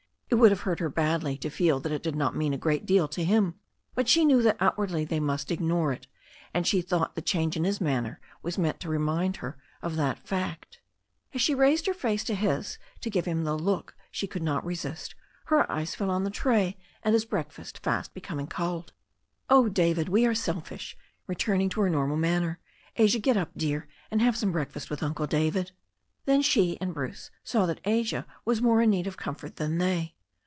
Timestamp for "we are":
20.07-20.33